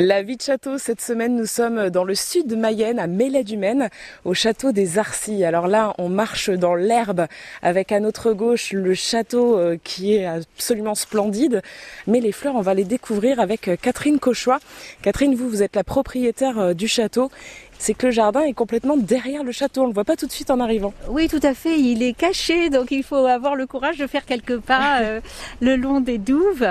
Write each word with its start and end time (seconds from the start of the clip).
La 0.00 0.22
vie 0.22 0.36
de 0.36 0.42
château, 0.42 0.78
cette 0.78 1.00
semaine, 1.00 1.34
nous 1.34 1.44
sommes 1.44 1.90
dans 1.90 2.04
le 2.04 2.14
sud 2.14 2.46
de 2.46 2.54
Mayenne, 2.54 3.00
à 3.00 3.08
Mélède-du-Maine, 3.08 3.88
au 4.24 4.32
château 4.32 4.70
des 4.70 4.96
Arcis. 4.96 5.42
Alors 5.42 5.66
là, 5.66 5.92
on 5.98 6.08
marche 6.08 6.50
dans 6.50 6.76
l'herbe 6.76 7.26
avec 7.62 7.90
à 7.90 7.98
notre 7.98 8.32
gauche 8.32 8.72
le 8.72 8.94
château 8.94 9.58
euh, 9.58 9.76
qui 9.82 10.14
est 10.14 10.24
absolument 10.24 10.94
splendide. 10.94 11.62
Mais 12.06 12.20
les 12.20 12.30
fleurs, 12.30 12.54
on 12.54 12.60
va 12.60 12.74
les 12.74 12.84
découvrir 12.84 13.40
avec 13.40 13.66
euh, 13.66 13.74
Catherine 13.74 14.20
Cauchois. 14.20 14.60
Catherine, 15.02 15.34
vous, 15.34 15.48
vous 15.48 15.64
êtes 15.64 15.74
la 15.74 15.82
propriétaire 15.82 16.60
euh, 16.60 16.74
du 16.74 16.86
château 16.86 17.32
c'est 17.78 17.94
que 17.94 18.06
le 18.06 18.12
jardin 18.12 18.42
est 18.42 18.52
complètement 18.52 18.96
derrière 18.96 19.44
le 19.44 19.52
château. 19.52 19.82
On 19.82 19.84
ne 19.84 19.90
le 19.90 19.94
voit 19.94 20.04
pas 20.04 20.16
tout 20.16 20.26
de 20.26 20.32
suite 20.32 20.50
en 20.50 20.60
arrivant. 20.60 20.92
Oui, 21.08 21.28
tout 21.28 21.40
à 21.42 21.54
fait. 21.54 21.78
Il 21.78 22.02
est 22.02 22.12
caché, 22.12 22.70
donc 22.70 22.90
il 22.90 23.04
faut 23.04 23.26
avoir 23.26 23.54
le 23.54 23.66
courage 23.66 23.98
de 23.98 24.06
faire 24.06 24.24
quelques 24.24 24.58
pas 24.58 25.00
euh, 25.02 25.20
le 25.60 25.76
long 25.76 26.00
des 26.00 26.18
douves. 26.18 26.66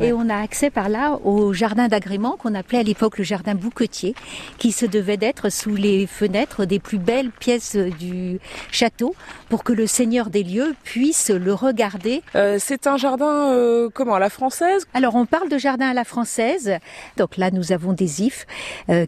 Et 0.00 0.12
on 0.12 0.28
a 0.28 0.36
accès 0.36 0.70
par 0.70 0.88
là 0.88 1.18
au 1.24 1.52
jardin 1.52 1.88
d'agrément 1.88 2.36
qu'on 2.36 2.54
appelait 2.54 2.78
à 2.78 2.82
l'époque 2.82 3.18
le 3.18 3.24
jardin 3.24 3.54
bouquetier, 3.54 4.14
qui 4.58 4.72
se 4.72 4.86
devait 4.86 5.16
d'être 5.16 5.50
sous 5.50 5.74
les 5.74 6.06
fenêtres 6.06 6.64
des 6.64 6.78
plus 6.78 6.98
belles 6.98 7.30
pièces 7.30 7.76
du 7.76 8.40
château 8.72 9.14
pour 9.48 9.62
que 9.62 9.72
le 9.72 9.86
seigneur 9.86 10.30
des 10.30 10.42
lieux 10.42 10.74
puisse 10.84 11.30
le 11.30 11.52
regarder. 11.52 12.22
Euh, 12.34 12.56
c'est 12.58 12.86
un 12.86 12.96
jardin 12.96 13.52
euh, 13.52 13.90
comment 13.92 14.14
à 14.14 14.18
la 14.18 14.30
française? 14.30 14.86
Alors 14.94 15.14
on 15.16 15.26
parle 15.26 15.48
de 15.48 15.58
jardin 15.58 15.90
à 15.90 15.94
la 15.94 16.04
française. 16.04 16.78
Donc 17.18 17.36
là 17.36 17.50
nous 17.50 17.72
avons 17.72 17.92
des 17.92 18.22
ifs 18.22 18.46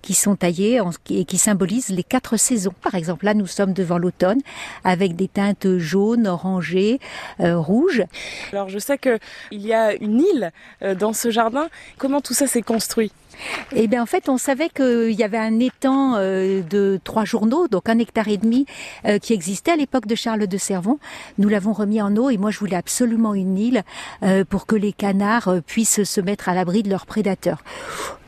qui 0.03 0.15
sont 0.15 0.37
taillés 0.37 0.81
et 1.11 1.25
qui 1.25 1.38
symbolise 1.39 1.89
les 1.89 2.05
quatre 2.05 2.37
saisons. 2.37 2.75
Par 2.83 2.95
exemple, 2.95 3.25
là, 3.25 3.35
nous 3.35 3.47
sommes 3.47 3.73
devant 3.73 3.99
l'automne 3.99 4.41
avec 4.85 5.17
des 5.17 5.29
teintes 5.29 5.79
jaunes, 5.79 6.27
orangées, 6.27 7.01
euh, 7.41 7.59
rouges. 7.59 8.03
Alors, 8.53 8.69
je 8.69 8.79
sais 8.79 8.99
qu'il 8.99 9.19
y 9.53 9.73
a 9.73 9.95
une 9.95 10.21
île 10.21 10.53
euh, 10.83 10.95
dans 10.95 11.13
ce 11.13 11.31
jardin. 11.31 11.69
Comment 11.99 12.21
tout 12.21 12.35
ça 12.35 12.47
s'est 12.47 12.63
construit? 12.63 13.13
Eh 13.71 13.87
bien, 13.87 14.03
en 14.03 14.07
fait, 14.07 14.29
on 14.29 14.37
savait 14.37 14.69
qu'il 14.69 15.13
y 15.13 15.23
avait 15.23 15.39
un 15.39 15.61
étang 15.61 16.17
euh, 16.17 16.61
de 16.63 16.99
trois 17.05 17.25
journaux, 17.25 17.69
donc 17.69 17.89
un 17.89 18.01
hectare 18.01 18.27
et 18.27 18.37
demi, 18.37 18.67
qui 19.23 19.33
existait 19.33 19.71
à 19.71 19.77
l'époque 19.77 20.07
de 20.07 20.17
Charles 20.17 20.47
de 20.47 20.59
Servon. 20.59 20.99
Nous 21.39 21.49
l'avons 21.49 21.73
remis 21.73 22.03
en 22.03 22.17
eau 22.17 22.31
et 22.31 22.37
moi, 22.37 22.51
je 22.51 22.59
voulais 22.59 22.77
absolument 22.77 23.35
une 23.35 23.57
île 23.57 23.85
pour 24.49 24.67
que 24.67 24.75
les 24.75 24.93
canards 24.93 25.53
puissent 25.67 26.03
se 26.03 26.21
mettre 26.21 26.49
à 26.49 26.55
l'abri 26.55 26.83
de 26.83 26.91
leurs 26.91 27.07
prédateurs. 27.07 27.63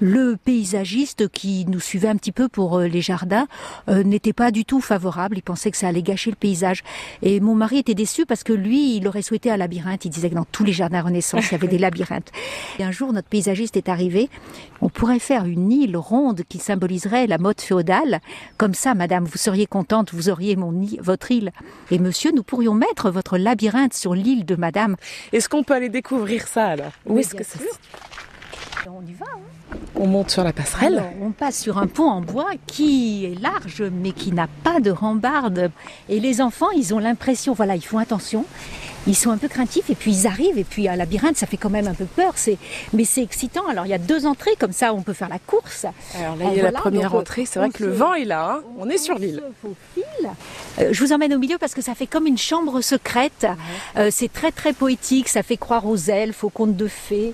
Le 0.00 0.36
paysagiste 0.36 1.28
qui 1.28 1.66
nous 1.66 1.80
suivait 1.80 2.08
un 2.08 2.16
petit 2.16 2.32
peu 2.32 2.48
pour 2.48 2.78
les 2.78 2.99
jardins 3.00 3.46
n'était 3.88 4.32
pas 4.32 4.50
du 4.50 4.64
tout 4.64 4.80
favorable. 4.80 5.38
Il 5.38 5.42
pensait 5.42 5.70
que 5.70 5.76
ça 5.76 5.88
allait 5.88 6.02
gâcher 6.02 6.30
le 6.30 6.36
paysage. 6.36 6.82
Et 7.22 7.40
mon 7.40 7.54
mari 7.54 7.78
était 7.78 7.94
déçu 7.94 8.26
parce 8.26 8.42
que 8.42 8.52
lui, 8.52 8.96
il 8.96 9.06
aurait 9.08 9.22
souhaité 9.22 9.50
un 9.50 9.56
labyrinthe. 9.56 10.04
Il 10.04 10.10
disait 10.10 10.30
que 10.30 10.34
dans 10.34 10.44
tous 10.44 10.64
les 10.64 10.72
jardins 10.72 11.02
Renaissance, 11.02 11.48
il 11.48 11.52
y 11.52 11.54
avait 11.54 11.68
des 11.68 11.78
labyrinthes. 11.78 12.30
Et 12.78 12.84
un 12.84 12.90
jour, 12.90 13.12
notre 13.12 13.28
paysagiste 13.28 13.76
est 13.76 13.88
arrivé. 13.88 14.28
On 14.80 14.88
pourrait 14.88 15.18
faire 15.18 15.44
une 15.44 15.70
île 15.70 15.96
ronde 15.96 16.42
qui 16.48 16.58
symboliserait 16.58 17.26
la 17.26 17.38
mode 17.38 17.60
féodale. 17.60 18.20
Comme 18.56 18.74
ça, 18.74 18.94
madame, 18.94 19.24
vous 19.24 19.38
seriez 19.38 19.66
contente, 19.66 20.12
vous 20.12 20.28
auriez 20.28 20.56
mon 20.56 20.70
votre 21.00 21.30
île. 21.30 21.52
Et 21.90 21.98
monsieur, 21.98 22.30
nous 22.32 22.42
pourrions 22.42 22.74
mettre 22.74 23.10
votre 23.10 23.38
labyrinthe 23.38 23.94
sur 23.94 24.14
l'île 24.14 24.44
de 24.44 24.56
madame. 24.56 24.96
Est-ce 25.32 25.48
qu'on 25.48 25.62
peut 25.62 25.74
aller 25.74 25.88
découvrir 25.88 26.46
ça 26.46 26.66
alors? 26.66 26.92
Où 27.06 27.18
est-ce 27.18 27.34
que 27.34 27.44
ça 27.44 27.58
On 28.86 29.04
y 29.06 29.12
va. 29.12 29.26
Hein 29.72 29.76
on 29.94 30.06
monte 30.06 30.30
sur 30.30 30.44
la 30.44 30.52
passerelle. 30.52 31.02
on 31.22 31.30
passe 31.30 31.60
sur 31.60 31.78
un 31.78 31.86
pont 31.86 32.08
en 32.08 32.20
bois 32.20 32.50
qui 32.66 33.26
est 33.26 33.40
large 33.40 33.82
mais 33.82 34.12
qui 34.12 34.32
n'a 34.32 34.48
pas 34.64 34.80
de 34.80 34.90
rambarde. 34.90 35.70
Et 36.08 36.20
les 36.20 36.40
enfants, 36.40 36.70
ils 36.70 36.94
ont 36.94 36.98
l'impression, 36.98 37.52
voilà, 37.54 37.76
ils 37.76 37.84
font 37.84 37.98
attention. 37.98 38.44
Ils 39.06 39.16
sont 39.16 39.30
un 39.30 39.38
peu 39.38 39.48
craintifs 39.48 39.88
et 39.88 39.94
puis 39.94 40.12
ils 40.12 40.26
arrivent 40.26 40.58
et 40.58 40.64
puis 40.64 40.86
un 40.86 40.94
labyrinthe 40.94 41.36
ça 41.36 41.46
fait 41.46 41.56
quand 41.56 41.70
même 41.70 41.88
un 41.88 41.94
peu 41.94 42.04
peur. 42.04 42.32
C'est 42.36 42.58
mais 42.92 43.04
c'est 43.04 43.22
excitant. 43.22 43.66
Alors 43.66 43.86
il 43.86 43.88
y 43.88 43.94
a 43.94 43.98
deux 43.98 44.26
entrées 44.26 44.56
comme 44.58 44.72
ça 44.72 44.92
on 44.92 45.00
peut 45.00 45.14
faire 45.14 45.30
la 45.30 45.38
course. 45.38 45.86
Alors 46.18 46.36
là 46.36 46.46
il 46.50 46.58
y 46.58 46.60
a 46.60 46.64
la 46.64 46.72
première 46.72 47.14
entrée. 47.14 47.46
C'est 47.46 47.58
vrai 47.58 47.70
que 47.70 47.82
le 47.82 47.92
vent 47.92 48.14
est 48.14 48.26
là 48.26 48.56
hein. 48.58 48.62
on, 48.78 48.90
est 48.90 48.98
sur 48.98 49.18
l'île. 49.18 49.42
euh, 50.78 50.88
je 50.92 51.02
vous 51.02 51.12
emmène 51.12 51.32
au 51.32 51.38
milieu 51.38 51.56
parce 51.58 51.74
que 51.74 51.80
ça 51.80 51.94
fait 51.94 52.06
comme 52.06 52.26
une 52.26 52.38
chambre 52.38 52.82
secrète. 52.82 53.46
Euh, 53.96 54.08
c'est 54.10 54.30
très 54.30 54.52
très 54.52 54.74
poétique. 54.74 55.28
Ça 55.28 55.42
fait 55.42 55.56
croire 55.56 55.86
aux 55.86 55.96
elfes 55.96 56.44
aux 56.44 56.50
contes 56.50 56.76
de 56.76 56.86
fées 56.86 57.32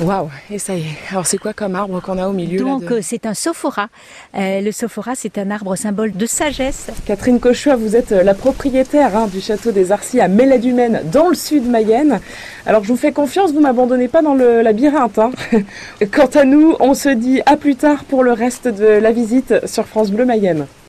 Waouh, 0.00 0.28
et 0.50 0.58
ça 0.58 0.74
y 0.74 0.80
est. 0.80 0.96
Alors 1.12 1.24
c'est 1.24 1.38
quoi 1.38 1.52
comme 1.52 1.76
arbre 1.76 2.00
qu'on 2.00 2.18
a 2.18 2.26
au 2.26 2.32
milieu 2.32 2.58
Donc 2.58 2.90
euh, 2.90 2.98
c'est 3.00 3.26
un 3.26 3.34
sophora. 3.34 3.88
Euh, 4.36 4.60
le 4.60 4.72
sophora, 4.72 5.14
c'est 5.14 5.38
un 5.38 5.52
arbre 5.52 5.76
symbole 5.76 6.12
de 6.12 6.26
sagesse. 6.26 6.88
Catherine 7.06 7.38
Cauchois, 7.38 7.76
vous 7.76 7.94
êtes 7.94 8.10
euh, 8.10 8.24
la 8.24 8.34
propriétaire 8.34 9.16
hein, 9.16 9.28
du 9.28 9.40
château 9.40 9.70
des 9.70 9.92
Arcis 9.92 10.20
à 10.20 10.26
Mélède-Humaine, 10.26 11.02
dans 11.12 11.28
le 11.28 11.36
sud 11.36 11.70
Mayenne. 11.70 12.18
Alors 12.66 12.82
je 12.82 12.88
vous 12.88 12.96
fais 12.96 13.12
confiance, 13.12 13.52
vous 13.52 13.60
m'abandonnez 13.60 14.08
pas 14.08 14.20
dans 14.20 14.34
le 14.34 14.62
labyrinthe. 14.62 15.20
Hein. 15.20 15.30
Quant 16.12 16.30
à 16.34 16.44
nous, 16.44 16.74
on 16.80 16.94
se 16.94 17.10
dit 17.10 17.40
à 17.46 17.56
plus 17.56 17.76
tard 17.76 18.02
pour 18.02 18.24
le 18.24 18.32
reste 18.32 18.66
de 18.66 18.86
la 18.86 19.12
visite 19.12 19.64
sur 19.64 19.86
France 19.86 20.10
Bleu 20.10 20.24
Mayenne. 20.24 20.66